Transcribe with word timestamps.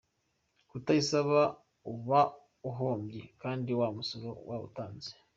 Kutayisaba 0.69 1.41
uba 1.91 2.21
uhombye 2.69 3.21
kandi 3.41 3.69
wa 3.79 3.87
musoro 3.95 4.29
wawutanze. 4.47 5.11